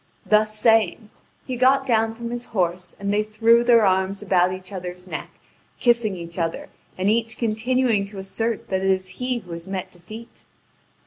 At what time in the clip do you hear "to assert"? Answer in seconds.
8.07-8.69